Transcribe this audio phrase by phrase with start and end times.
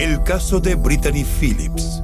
[0.00, 2.00] El caso de Brittany Phillips.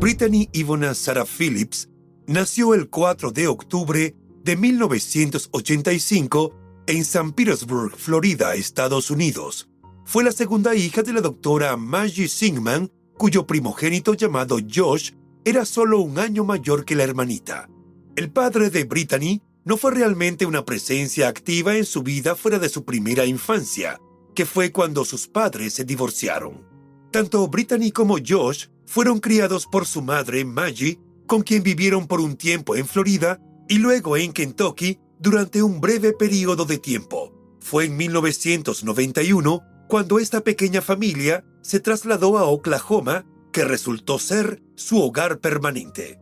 [0.00, 1.90] Brittany Ivona Sarah Phillips
[2.26, 6.54] nació el 4 de octubre de 1985
[6.86, 7.32] en St.
[7.36, 9.68] Petersburg, Florida, Estados Unidos.
[10.06, 15.10] Fue la segunda hija de la doctora Maggie Singman, cuyo primogénito llamado Josh
[15.44, 17.68] era solo un año mayor que la hermanita.
[18.16, 22.68] El padre de Brittany no fue realmente una presencia activa en su vida fuera de
[22.68, 24.00] su primera infancia,
[24.34, 26.66] que fue cuando sus padres se divorciaron.
[27.10, 32.36] Tanto Brittany como Josh fueron criados por su madre Maggie, con quien vivieron por un
[32.36, 37.32] tiempo en Florida y luego en Kentucky durante un breve periodo de tiempo.
[37.60, 45.00] Fue en 1991 cuando esta pequeña familia se trasladó a Oklahoma, que resultó ser su
[45.00, 46.18] hogar permanente.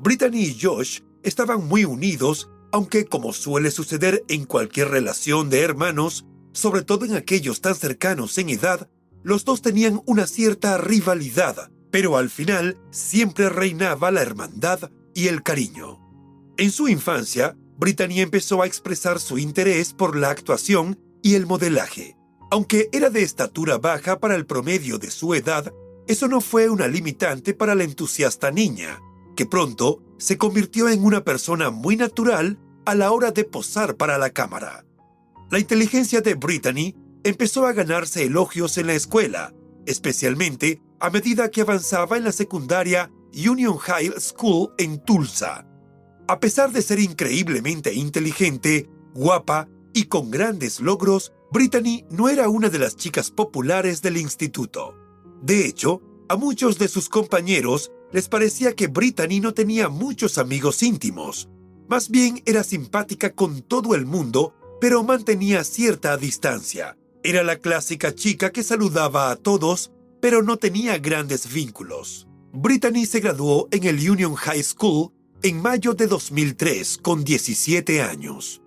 [0.00, 6.26] Brittany y Josh estaban muy unidos, aunque como suele suceder en cualquier relación de hermanos,
[6.52, 8.88] sobre todo en aquellos tan cercanos en edad,
[9.22, 15.42] los dos tenían una cierta rivalidad, pero al final siempre reinaba la hermandad y el
[15.42, 16.00] cariño.
[16.56, 22.16] En su infancia, Brittany empezó a expresar su interés por la actuación y el modelaje.
[22.50, 25.72] Aunque era de estatura baja para el promedio de su edad,
[26.06, 29.00] eso no fue una limitante para la entusiasta niña,
[29.36, 34.18] que pronto se convirtió en una persona muy natural a la hora de posar para
[34.18, 34.84] la cámara.
[35.50, 39.54] La inteligencia de Brittany empezó a ganarse elogios en la escuela,
[39.86, 45.66] especialmente a medida que avanzaba en la secundaria Union High School en Tulsa.
[46.28, 52.68] A pesar de ser increíblemente inteligente, guapa y con grandes logros, Brittany no era una
[52.68, 55.03] de las chicas populares del instituto.
[55.44, 56.00] De hecho,
[56.30, 61.50] a muchos de sus compañeros les parecía que Brittany no tenía muchos amigos íntimos.
[61.86, 66.96] Más bien era simpática con todo el mundo, pero mantenía cierta distancia.
[67.22, 69.92] Era la clásica chica que saludaba a todos,
[70.22, 72.26] pero no tenía grandes vínculos.
[72.54, 75.12] Brittany se graduó en el Union High School
[75.42, 78.62] en mayo de 2003 con 17 años.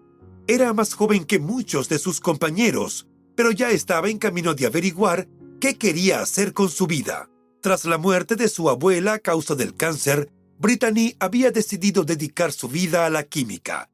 [0.45, 5.27] Era más joven que muchos de sus compañeros, pero ya estaba en camino de averiguar
[5.59, 7.29] qué quería hacer con su vida.
[7.61, 12.67] Tras la muerte de su abuela a causa del cáncer, Brittany había decidido dedicar su
[12.67, 13.89] vida a la química.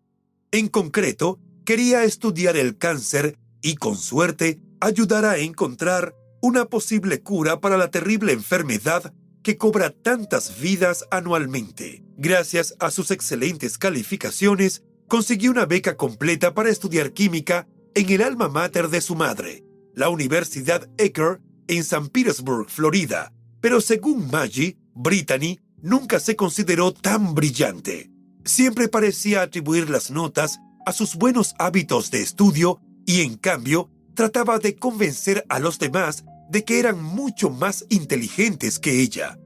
[0.52, 7.60] En concreto, quería estudiar el cáncer y, con suerte, ayudar a encontrar una posible cura
[7.62, 12.04] para la terrible enfermedad que cobra tantas vidas anualmente.
[12.18, 18.50] Gracias a sus excelentes calificaciones, consiguió una beca completa para estudiar química en el alma
[18.50, 19.64] mater de su madre,
[19.94, 23.32] la Universidad Ecker en San Petersburg, Florida.
[23.62, 28.10] Pero según Maggie, Brittany nunca se consideró tan brillante.
[28.46, 34.60] Siempre parecía atribuir las notas a sus buenos hábitos de estudio y en cambio trataba
[34.60, 39.40] de convencer a los demás de que eran mucho más inteligentes que ella.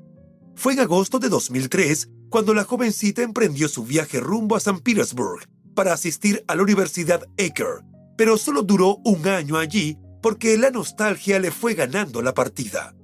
[0.55, 5.47] Fue en agosto de 2003 cuando la jovencita emprendió su viaje rumbo a San Petersburg
[5.75, 7.83] para asistir a la Universidad Aker,
[8.17, 12.95] pero solo duró un año allí porque la nostalgia le fue ganando la partida.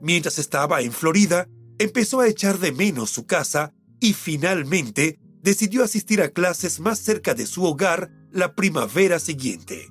[0.00, 1.46] Mientras estaba en Florida,
[1.78, 7.34] empezó a echar de menos su casa y finalmente decidió asistir a clases más cerca
[7.34, 9.88] de su hogar la primavera siguiente.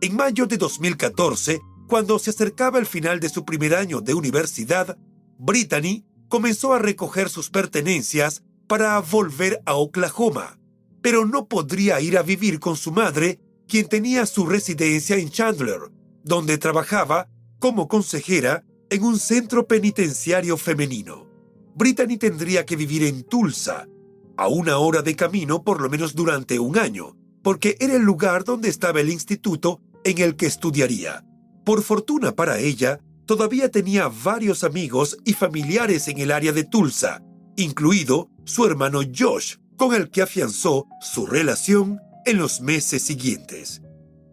[0.00, 4.98] En mayo de 2014, cuando se acercaba el final de su primer año de universidad,
[5.38, 10.58] Brittany comenzó a recoger sus pertenencias para volver a Oklahoma,
[11.02, 15.80] pero no podría ir a vivir con su madre, quien tenía su residencia en Chandler,
[16.22, 17.28] donde trabajaba
[17.58, 21.26] como consejera en un centro penitenciario femenino.
[21.74, 23.88] Brittany tendría que vivir en Tulsa,
[24.36, 28.44] a una hora de camino por lo menos durante un año, porque era el lugar
[28.44, 31.24] donde estaba el instituto en el que estudiaría.
[31.64, 37.22] Por fortuna para ella, todavía tenía varios amigos y familiares en el área de Tulsa,
[37.56, 43.82] incluido su hermano Josh, con el que afianzó su relación en los meses siguientes.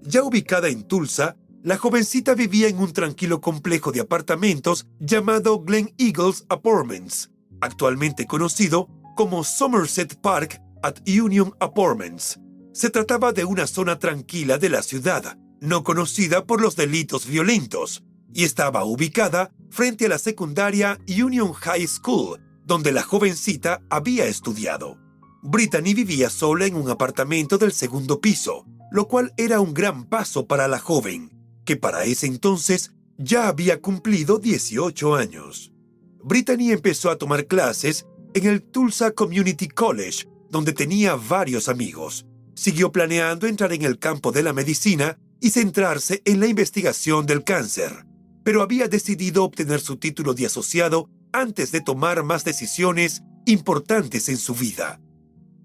[0.02, 5.94] Ya ubicada en Tulsa, la jovencita vivía en un tranquilo complejo de apartamentos llamado Glen
[5.98, 7.30] Eagles Apartments,
[7.62, 12.40] actualmente conocido como Somerset Park at Union Apartments.
[12.74, 18.04] Se trataba de una zona tranquila de la ciudad, no conocida por los delitos violentos,
[18.34, 25.01] y estaba ubicada frente a la secundaria Union High School, donde la jovencita había estudiado.
[25.44, 30.46] Brittany vivía sola en un apartamento del segundo piso, lo cual era un gran paso
[30.46, 31.32] para la joven,
[31.66, 35.72] que para ese entonces ya había cumplido 18 años.
[36.24, 38.06] Brittany empezó a tomar clases
[38.36, 42.28] en el Tulsa Community College, donde tenía varios amigos.
[42.54, 47.44] Siguió planeando entrar en el campo de la medicina y centrarse en la investigación del
[47.44, 48.06] cáncer,
[48.44, 54.38] pero había decidido obtener su título de asociado antes de tomar más decisiones importantes en
[54.38, 55.00] su vida.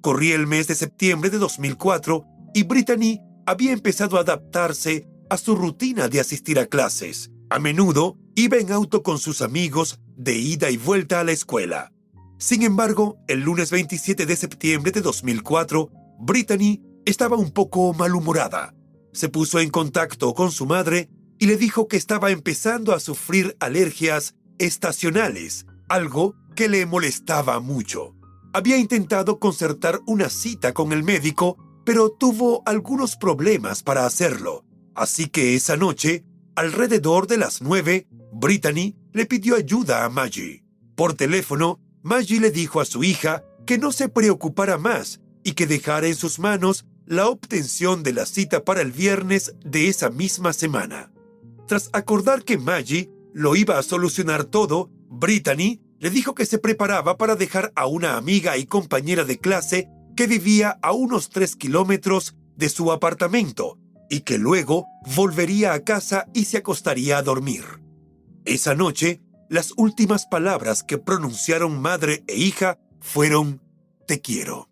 [0.07, 2.25] Corría el mes de septiembre de 2004
[2.55, 7.33] y Brittany había empezado a adaptarse a su rutina de asistir a clases.
[7.51, 11.91] A menudo iba en auto con sus amigos de ida y vuelta a la escuela.
[12.39, 18.77] Sin embargo, el lunes 27 de septiembre de 2004, Brittany estaba un poco malhumorada.
[19.13, 21.11] Se puso en contacto con su madre
[21.41, 28.16] y le dijo que estaba empezando a sufrir alergias estacionales, algo que le molestaba mucho.
[28.57, 34.65] Había intentado concertar una cita con el médico, pero tuvo algunos problemas para hacerlo.
[34.95, 36.25] Así que esa noche,
[36.55, 40.65] alrededor de las nueve, Brittany le pidió ayuda a Maggie.
[40.95, 45.67] Por teléfono, Maggie le dijo a su hija que no se preocupara más y que
[45.67, 50.55] dejara en sus manos la obtención de la cita para el viernes de esa misma
[50.55, 51.13] semana.
[51.69, 57.17] Tras acordar que Maggie lo iba a solucionar todo, Brittany le dijo que se preparaba
[57.17, 62.35] para dejar a una amiga y compañera de clase que vivía a unos tres kilómetros
[62.57, 67.65] de su apartamento y que luego volvería a casa y se acostaría a dormir.
[68.45, 73.61] Esa noche, las últimas palabras que pronunciaron madre e hija fueron
[74.07, 74.71] Te quiero.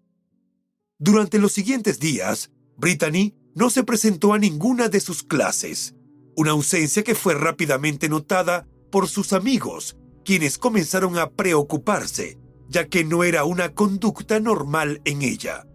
[0.99, 5.95] Durante los siguientes días, Brittany no se presentó a ninguna de sus clases,
[6.37, 12.39] una ausencia que fue rápidamente notada por sus amigos, quienes comenzaron a preocuparse,
[12.69, 15.67] ya que no era una conducta normal en ella.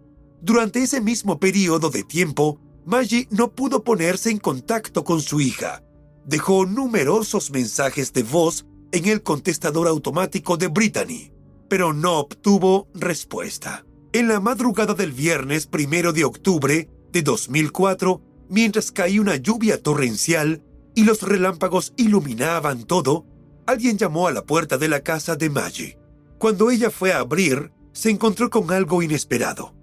[0.42, 5.82] Durante ese mismo periodo de tiempo, Maggie no pudo ponerse en contacto con su hija.
[6.24, 11.32] Dejó numerosos mensajes de voz en el contestador automático de Brittany,
[11.68, 13.84] pero no obtuvo respuesta.
[14.12, 20.62] En la madrugada del viernes primero de octubre de 2004, mientras caía una lluvia torrencial
[20.94, 23.24] y los relámpagos iluminaban todo,
[23.66, 25.98] alguien llamó a la puerta de la casa de Maggie.
[26.38, 29.74] Cuando ella fue a abrir, se encontró con algo inesperado.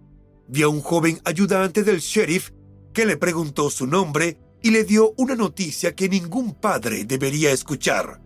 [0.48, 2.51] Vio a un joven ayudante del sheriff
[2.93, 8.22] que le preguntó su nombre y le dio una noticia que ningún padre debería escuchar.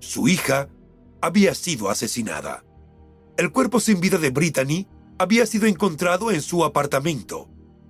[0.00, 0.68] Su hija
[1.20, 2.64] había sido asesinada.
[3.36, 7.48] El cuerpo sin vida de Brittany había sido encontrado en su apartamento.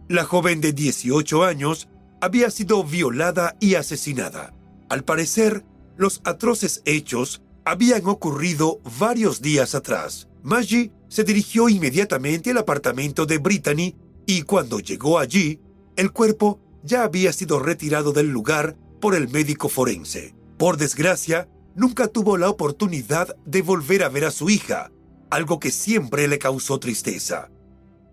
[0.08, 1.88] La joven de 18 años
[2.20, 4.54] había sido violada y asesinada.
[4.88, 5.64] Al parecer,
[5.96, 10.28] los atroces hechos habían ocurrido varios días atrás.
[10.42, 15.60] Maggie se dirigió inmediatamente al apartamento de Brittany y cuando llegó allí,
[15.96, 20.34] el cuerpo ya había sido retirado del lugar por el médico forense.
[20.56, 24.92] Por desgracia, nunca tuvo la oportunidad de volver a ver a su hija,
[25.30, 27.50] algo que siempre le causó tristeza.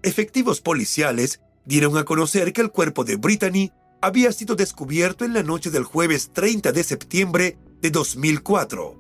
[0.02, 3.72] Efectivos policiales dieron a conocer que el cuerpo de Brittany
[4.02, 8.96] había sido descubierto en la noche del jueves 30 de septiembre de 2004.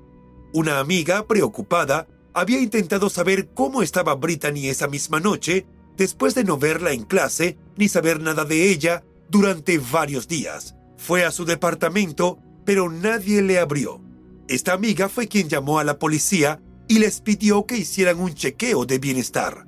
[0.51, 6.57] Una amiga, preocupada, había intentado saber cómo estaba Brittany esa misma noche después de no
[6.57, 10.75] verla en clase ni saber nada de ella durante varios días.
[10.97, 14.01] Fue a su departamento, pero nadie le abrió.
[14.49, 18.85] Esta amiga fue quien llamó a la policía y les pidió que hicieran un chequeo
[18.85, 19.65] de bienestar.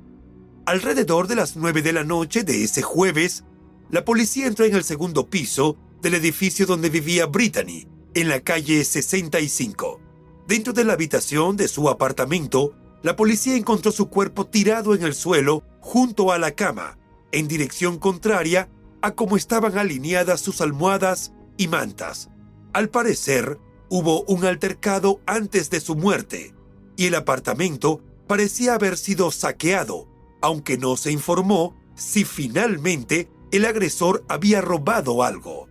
[0.66, 3.46] Alrededor de las 9 de la noche de ese jueves,
[3.90, 8.84] la policía entró en el segundo piso del edificio donde vivía Brittany, en la calle
[8.84, 10.00] 65.
[10.48, 15.14] Dentro de la habitación de su apartamento, la policía encontró su cuerpo tirado en el
[15.14, 16.98] suelo junto a la cama,
[17.34, 18.70] en dirección contraria
[19.02, 22.30] a cómo estaban alineadas sus almohadas y mantas.
[22.72, 26.56] Al parecer, hubo un altercado antes de su muerte,
[26.96, 30.08] y el apartamento parecía haber sido saqueado,
[30.42, 35.68] aunque no se informó si finalmente el agresor había robado algo.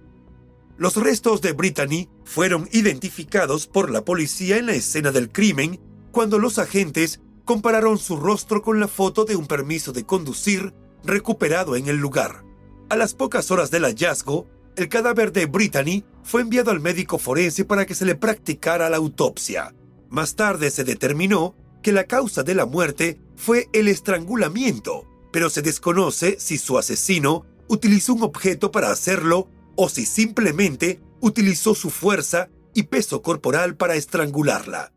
[0.77, 6.39] Los restos de Brittany fueron identificados por la policía en la escena del crimen cuando
[6.39, 11.87] los agentes compararon su rostro con la foto de un permiso de conducir recuperado en
[11.89, 12.45] el lugar.
[12.89, 17.65] A las pocas horas del hallazgo, el cadáver de Brittany fue enviado al médico forense
[17.65, 19.75] para que se le practicara la autopsia.
[20.11, 25.63] Más tarde se determinó que la causa de la muerte fue el estrangulamiento, pero se
[25.63, 32.49] desconoce si su asesino utilizó un objeto para hacerlo o si simplemente utilizó su fuerza
[32.75, 34.93] y peso corporal para estrangularla.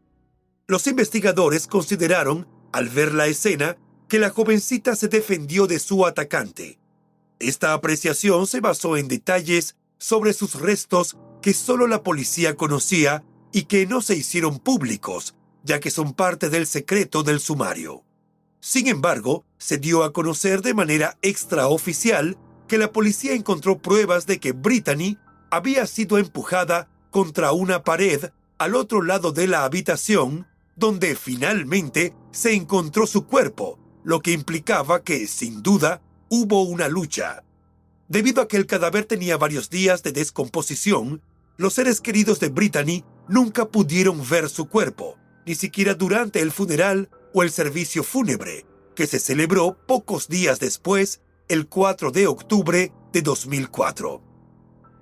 [0.67, 3.77] Los investigadores consideraron, al ver la escena,
[4.09, 6.79] que la jovencita se defendió de su atacante.
[7.39, 13.63] Esta apreciación se basó en detalles sobre sus restos que solo la policía conocía y
[13.63, 18.03] que no se hicieron públicos, ya que son parte del secreto del sumario.
[18.59, 24.39] Sin embargo, se dio a conocer de manera extraoficial que la policía encontró pruebas de
[24.39, 25.17] que Brittany
[25.49, 32.53] había sido empujada contra una pared al otro lado de la habitación, donde finalmente se
[32.53, 37.43] encontró su cuerpo, lo que implicaba que, sin duda, hubo una lucha.
[38.07, 41.21] Debido a que el cadáver tenía varios días de descomposición,
[41.57, 47.09] los seres queridos de Brittany nunca pudieron ver su cuerpo, ni siquiera durante el funeral
[47.33, 53.21] o el servicio fúnebre, que se celebró pocos días después, el 4 de octubre de
[53.21, 54.21] 2004.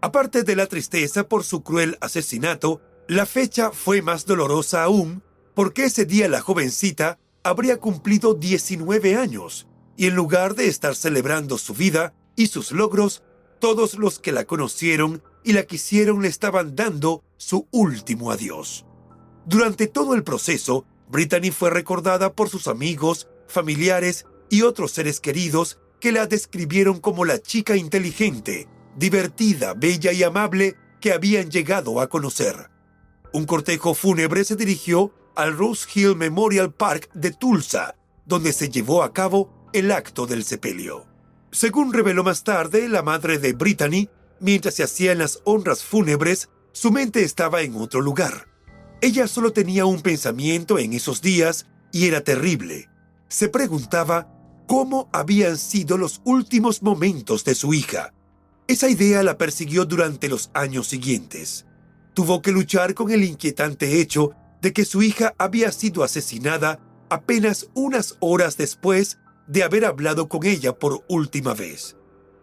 [0.02, 5.24] Aparte de la tristeza por su cruel asesinato, la fecha fue más dolorosa aún
[5.56, 11.58] porque ese día la jovencita habría cumplido 19 años y en lugar de estar celebrando
[11.58, 13.24] su vida y sus logros,
[13.60, 18.86] todos los que la conocieron y la quisieron le estaban dando su último adiós.
[19.46, 25.80] Durante todo el proceso, Brittany fue recordada por sus amigos, familiares y otros seres queridos
[26.00, 32.10] que la describieron como la chica inteligente, divertida, bella y amable que habían llegado a
[32.10, 32.70] conocer.
[33.34, 39.04] Un cortejo fúnebre se dirigió al Rose Hill Memorial Park de Tulsa, donde se llevó
[39.04, 41.06] a cabo el acto del sepelio.
[41.52, 44.10] Según reveló más tarde la madre de Brittany,
[44.40, 48.48] mientras se hacían las honras fúnebres, su mente estaba en otro lugar.
[49.02, 52.90] Ella solo tenía un pensamiento en esos días y era terrible.
[53.28, 54.35] Se preguntaba
[54.67, 58.13] cómo habían sido los últimos momentos de su hija.
[58.67, 61.65] Esa idea la persiguió durante los años siguientes.
[62.13, 64.31] Tuvo que luchar con el inquietante hecho
[64.62, 66.79] de que su hija había sido asesinada
[67.10, 71.95] apenas unas horas después de haber hablado con ella por última vez.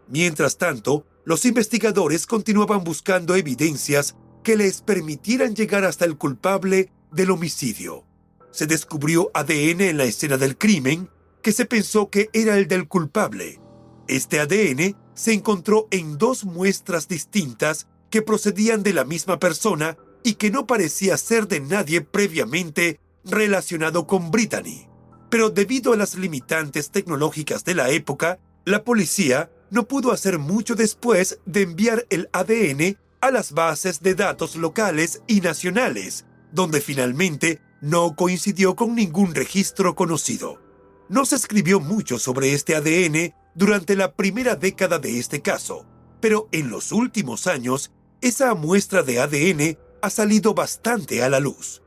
[0.08, 4.14] Mientras tanto, los investigadores continuaban buscando evidencias
[4.44, 8.04] que les permitieran llegar hasta el culpable del homicidio.
[8.50, 11.08] Se descubrió ADN en la escena del crimen
[11.42, 13.60] que se pensó que era el del culpable.
[14.08, 20.34] Este ADN se encontró en dos muestras distintas que procedían de la misma persona y
[20.34, 24.92] que no parecía ser de nadie previamente relacionado con Brittany
[25.32, 30.74] pero debido a las limitantes tecnológicas de la época, la policía no pudo hacer mucho
[30.74, 37.62] después de enviar el ADN a las bases de datos locales y nacionales, donde finalmente
[37.80, 40.60] no coincidió con ningún registro conocido.
[41.12, 45.84] No se escribió mucho sobre este ADN durante la primera década de este caso,
[46.22, 47.92] pero en los últimos años
[48.22, 51.82] esa muestra de ADN ha salido bastante a la luz.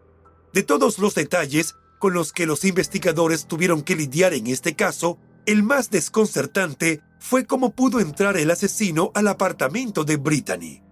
[0.53, 5.17] De todos los detalles con los que los investigadores tuvieron que lidiar en este caso,
[5.47, 10.83] el más desconcertante fue cómo pudo entrar el asesino al apartamento de Brittany.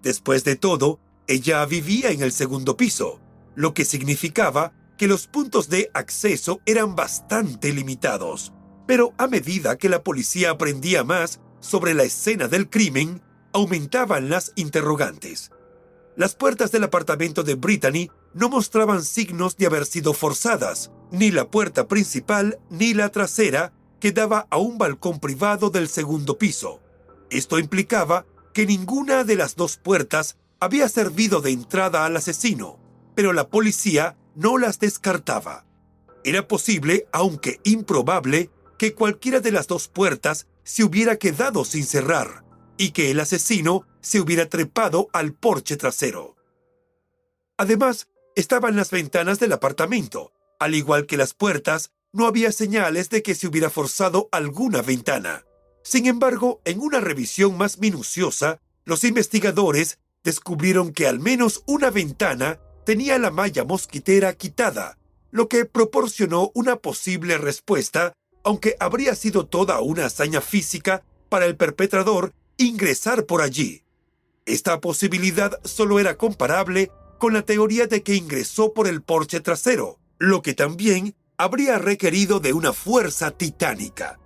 [0.00, 3.18] Después de todo, ella vivía en el segundo piso,
[3.56, 8.52] lo que significaba que los puntos de acceso eran bastante limitados.
[8.86, 13.22] Pero a medida que la policía aprendía más sobre la escena del crimen,
[13.54, 15.52] aumentaban las interrogantes.
[16.16, 21.50] Las puertas del apartamento de Brittany no mostraban signos de haber sido forzadas, ni la
[21.50, 26.82] puerta principal ni la trasera que daba a un balcón privado del segundo piso.
[27.30, 32.78] Esto implicaba que ninguna de las dos puertas había servido de entrada al asesino,
[33.14, 35.66] pero la policía no las descartaba.
[36.24, 42.44] Era posible, aunque improbable, que cualquiera de las dos puertas se hubiera quedado sin cerrar
[42.76, 46.36] y que el asesino se hubiera trepado al porche trasero.
[47.56, 50.32] Además, estaban las ventanas del apartamento.
[50.58, 55.44] Al igual que las puertas, no había señales de que se hubiera forzado alguna ventana.
[55.82, 62.60] Sin embargo, en una revisión más minuciosa, los investigadores descubrieron que al menos una ventana
[62.90, 64.98] tenía la malla mosquitera quitada,
[65.30, 71.54] lo que proporcionó una posible respuesta, aunque habría sido toda una hazaña física para el
[71.54, 73.84] perpetrador ingresar por allí.
[74.44, 80.00] Esta posibilidad solo era comparable con la teoría de que ingresó por el porche trasero,
[80.18, 84.18] lo que también habría requerido de una fuerza titánica.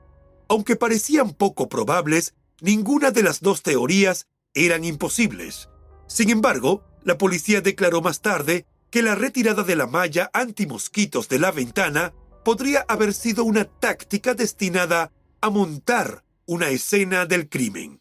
[0.49, 5.68] Aunque parecían poco probables, ninguna de las dos teorías eran imposibles.
[6.06, 11.38] Sin embargo, la policía declaró más tarde que la retirada de la malla antimosquitos de
[11.38, 12.12] la ventana
[12.44, 18.00] podría haber sido una táctica destinada a montar una escena del crimen.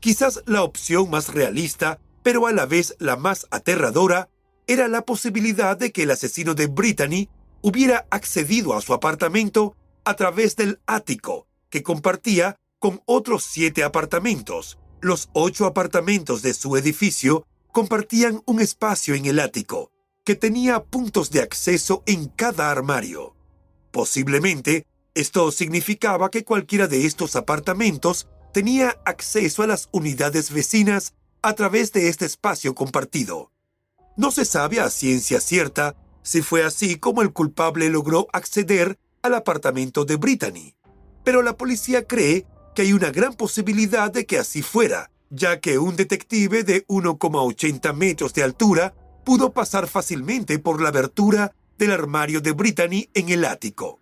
[0.00, 4.28] Quizás la opción más realista pero a la vez la más aterradora
[4.66, 7.28] era la posibilidad de que el asesino de Brittany
[7.62, 14.78] hubiera accedido a su apartamento a través del ático, que compartía con otros siete apartamentos.
[15.00, 19.92] Los ocho apartamentos de su edificio compartían un espacio en el ático,
[20.24, 23.34] que tenía puntos de acceso en cada armario.
[23.90, 31.54] Posiblemente, esto significaba que cualquiera de estos apartamentos tenía acceso a las unidades vecinas a
[31.54, 33.50] través de este espacio compartido.
[34.16, 39.34] No se sabe a ciencia cierta si fue así como el culpable logró acceder al
[39.34, 40.76] apartamento de Brittany,
[41.24, 45.78] pero la policía cree que hay una gran posibilidad de que así fuera, ya que
[45.78, 52.40] un detective de 1,80 metros de altura pudo pasar fácilmente por la abertura del armario
[52.40, 54.00] de Brittany en el ático.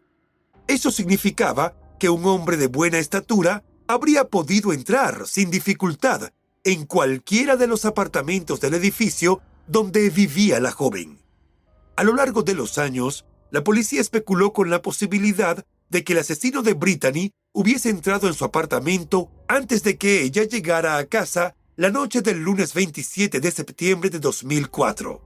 [0.67, 6.31] Eso significaba que un hombre de buena estatura habría podido entrar sin dificultad
[6.65, 11.19] en cualquiera de los apartamentos del edificio donde vivía la joven.
[11.97, 16.21] A lo largo de los años, la policía especuló con la posibilidad de que el
[16.21, 21.55] asesino de Brittany hubiese entrado en su apartamento antes de que ella llegara a casa
[21.77, 25.23] la noche del lunes 27 de septiembre de 2004.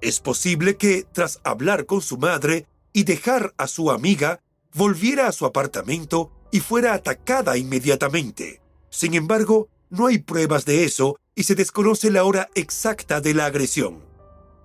[0.00, 4.40] Es posible que, tras hablar con su madre y dejar a su amiga,
[4.74, 8.60] volviera a su apartamento y fuera atacada inmediatamente.
[8.90, 13.46] Sin embargo, no hay pruebas de eso y se desconoce la hora exacta de la
[13.46, 14.00] agresión.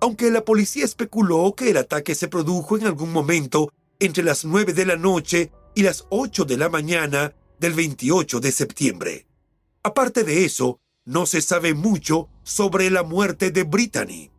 [0.00, 4.72] Aunque la policía especuló que el ataque se produjo en algún momento entre las 9
[4.72, 9.26] de la noche y las 8 de la mañana del 28 de septiembre.
[9.82, 14.30] Aparte de eso, no se sabe mucho sobre la muerte de Brittany.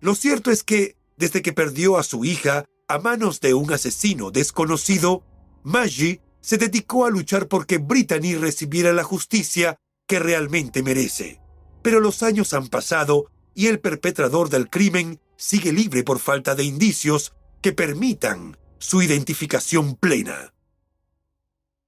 [0.00, 4.30] Lo cierto es que, desde que perdió a su hija a manos de un asesino
[4.30, 5.24] desconocido,
[5.64, 11.40] Maggie se dedicó a luchar porque Brittany recibiera la justicia que realmente merece.
[11.82, 16.64] Pero los años han pasado y el perpetrador del crimen sigue libre por falta de
[16.64, 20.54] indicios que permitan su identificación plena.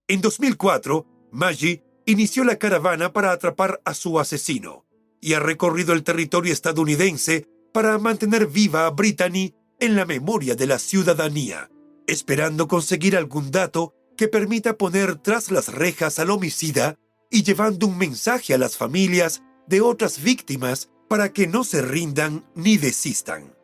[0.06, 4.86] En 2004, Maggie inició la caravana para atrapar a su asesino
[5.20, 10.66] y ha recorrido el territorio estadounidense para mantener viva a Brittany en la memoria de
[10.66, 11.70] la ciudadanía,
[12.06, 16.98] esperando conseguir algún dato que permita poner tras las rejas al homicida
[17.30, 22.44] y llevando un mensaje a las familias de otras víctimas para que no se rindan
[22.54, 23.54] ni desistan.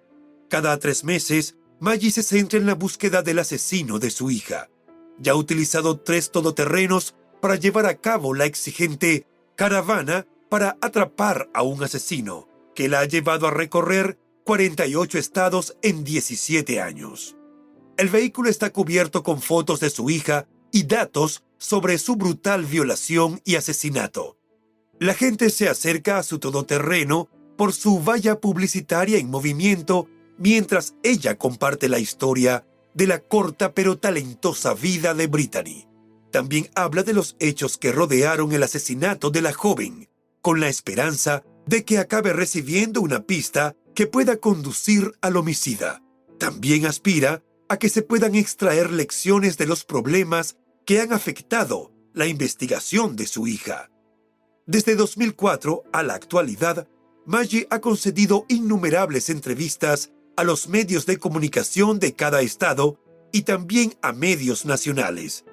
[0.48, 4.70] Cada tres meses, Maggie se centra en la búsqueda del asesino de su hija.
[5.18, 11.62] Ya ha utilizado tres todoterrenos para llevar a cabo la exigente caravana para atrapar a
[11.62, 17.36] un asesino, que la ha llevado a recorrer 48 estados en 17 años.
[17.98, 23.42] El vehículo está cubierto con fotos de su hija y datos sobre su brutal violación
[23.44, 24.38] y asesinato.
[24.98, 31.36] La gente se acerca a su todoterreno por su valla publicitaria en movimiento mientras ella
[31.36, 35.86] comparte la historia de la corta pero talentosa vida de Brittany.
[36.30, 40.08] También habla de los hechos que rodearon el asesinato de la joven,
[40.40, 46.02] con la esperanza de que acabe recibiendo una pista que pueda conducir al homicida.
[46.38, 52.26] También aspira a que se puedan extraer lecciones de los problemas que han afectado la
[52.26, 53.90] investigación de su hija.
[54.66, 56.88] Desde 2004 a la actualidad,
[57.26, 62.98] Maggie ha concedido innumerables entrevistas a los medios de comunicación de cada estado
[63.32, 65.44] y también a medios nacionales.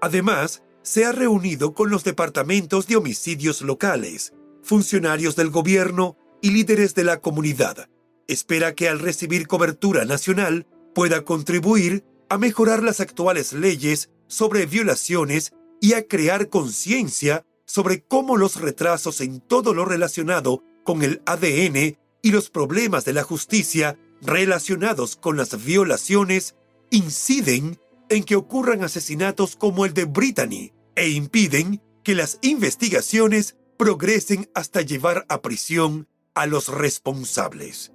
[0.00, 6.94] Además, se ha reunido con los departamentos de homicidios locales, funcionarios del gobierno y líderes
[6.94, 7.88] de la comunidad.
[8.28, 15.52] Espera que al recibir cobertura nacional pueda contribuir a mejorar las actuales leyes sobre violaciones
[15.80, 21.98] y a crear conciencia sobre cómo los retrasos en todo lo relacionado con el ADN
[22.22, 26.56] y los problemas de la justicia relacionados con las violaciones
[26.90, 27.78] inciden
[28.08, 34.82] en que ocurran asesinatos como el de Brittany e impiden que las investigaciones progresen hasta
[34.82, 37.92] llevar a prisión a los responsables.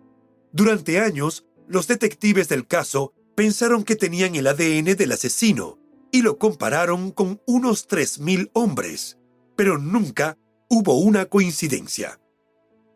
[0.52, 5.78] Durante años, los detectives del caso pensaron que tenían el ADN del asesino
[6.12, 9.18] y lo compararon con unos 3.000 hombres,
[9.56, 10.38] pero nunca
[10.70, 12.20] hubo una coincidencia.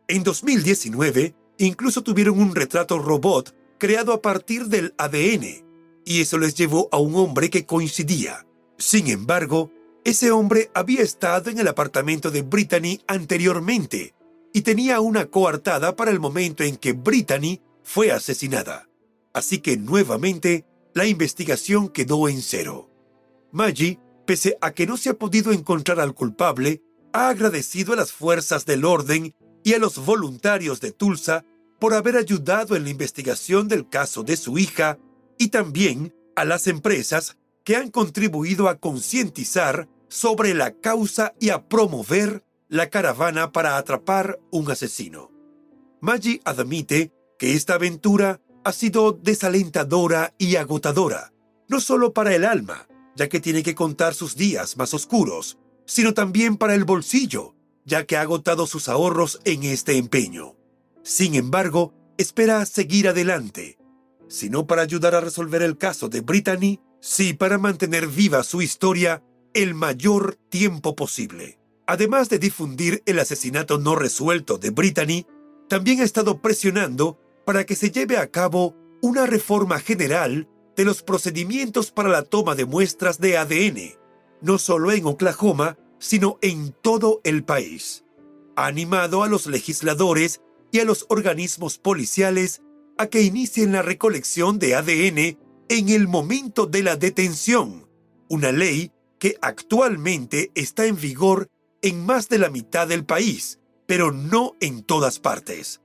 [0.08, 5.64] En 2019, incluso tuvieron un retrato robot creado a partir del ADN,
[6.06, 8.46] y eso les llevó a un hombre que coincidía.
[8.78, 9.72] Sin embargo,
[10.04, 14.16] ese hombre había estado en el apartamento de Brittany anteriormente
[14.54, 18.90] y tenía una coartada para el momento en que Brittany fue asesinada.
[19.34, 22.90] Así que nuevamente la investigación quedó en cero.
[23.52, 26.82] Maggie, pese a que no se ha podido encontrar al culpable,
[27.14, 31.46] ha agradecido a las fuerzas del orden y a los voluntarios de Tulsa
[31.80, 35.00] por haber ayudado en la investigación del caso de su hija
[35.38, 41.68] y también a las empresas que han contribuido a concientizar sobre la causa y a
[41.68, 45.32] promover la caravana para atrapar un asesino.
[46.02, 51.34] Maggie admite que esta aventura ha sido desalentadora y agotadora,
[51.68, 56.14] no solo para el alma, ya que tiene que contar sus días más oscuros, sino
[56.14, 60.59] también para el bolsillo, ya que ha agotado sus ahorros en este empeño.
[61.04, 63.78] Sin embargo, espera seguir adelante,
[64.28, 68.62] si no para ayudar a resolver el caso de Brittany, sí para mantener viva su
[68.62, 71.60] historia el mayor tiempo posible.
[71.88, 75.26] Además de difundir el asesinato no resuelto de Brittany,
[75.68, 81.02] también ha estado presionando para que se lleve a cabo una reforma general de los
[81.02, 83.98] procedimientos para la toma de muestras de ADN,
[84.42, 88.06] no solo en Oklahoma, sino en todo el país.
[88.56, 92.62] Ha animado a los legisladores y a los organismos policiales
[92.98, 95.38] a que inicien la recolección de ADN
[95.70, 97.88] en el momento de la detención,
[98.28, 101.50] una ley que actualmente está en vigor
[101.82, 105.82] en más de la mitad del país, pero no en todas partes.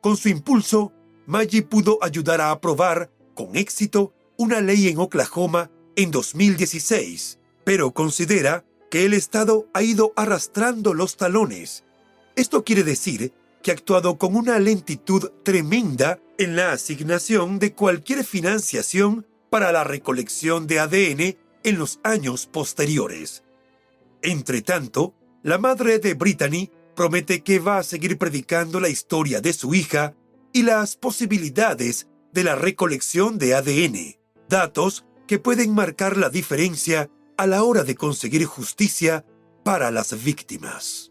[0.00, 0.92] Con su impulso,
[1.26, 8.64] Maggie pudo ayudar a aprobar con éxito una ley en Oklahoma en 2016, pero considera
[8.90, 11.84] que el Estado ha ido arrastrando los talones.
[12.36, 13.32] Esto quiere decir
[13.66, 19.82] que ha actuado con una lentitud tremenda en la asignación de cualquier financiación para la
[19.82, 23.42] recolección de ADN en los años posteriores.
[24.22, 29.52] Entre tanto, la madre de Brittany promete que va a seguir predicando la historia de
[29.52, 30.14] su hija
[30.52, 34.14] y las posibilidades de la recolección de ADN,
[34.48, 39.24] datos que pueden marcar la diferencia a la hora de conseguir justicia
[39.64, 41.10] para las víctimas.